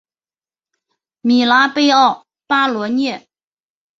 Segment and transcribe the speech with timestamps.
[1.21, 3.27] 米拉贝奥巴罗涅。